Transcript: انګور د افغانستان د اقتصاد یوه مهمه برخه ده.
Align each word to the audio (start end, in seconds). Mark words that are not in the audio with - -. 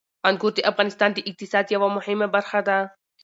انګور 0.27 0.53
د 0.55 0.59
افغانستان 0.71 1.09
د 1.13 1.19
اقتصاد 1.29 1.65
یوه 1.75 1.87
مهمه 1.97 2.27
برخه 2.35 2.59
ده. 2.67 2.77